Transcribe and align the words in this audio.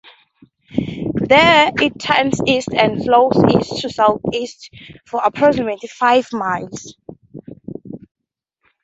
There 1.13 1.71
it 1.79 1.99
turns 1.99 2.41
east 2.47 2.69
and 2.73 3.03
flows 3.03 3.37
east 3.53 3.81
to 3.83 3.89
southeast 3.91 4.71
for 5.05 5.21
approximately 5.23 5.89
five 5.89 6.25
miles. 6.33 6.95